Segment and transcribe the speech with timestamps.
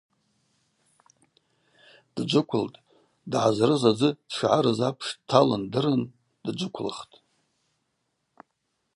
[2.15, 2.81] Дджвыквылтӏ,
[3.31, 6.01] дгӏазрыз адзы дшгӏарыз апш дталын дырын
[6.43, 7.15] дджвыквылхтӏ.